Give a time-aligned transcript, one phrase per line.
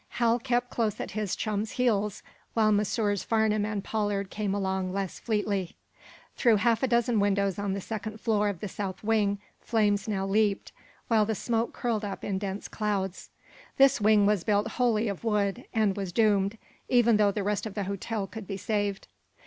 [0.17, 2.23] Hal kept close at his chum's heels
[2.55, 3.21] while Messrs.
[3.23, 5.75] Farnum and Pollard came along less fleetly.
[6.35, 10.25] Through half a dozen windows on the second floor of the south wing flames now
[10.25, 10.71] leaped,
[11.07, 13.29] while the smoke curled up in dense clouds.
[13.77, 16.57] This wing was built wholly of wood, and was doomed,
[16.89, 19.07] even though the rest of the hotel could be saved.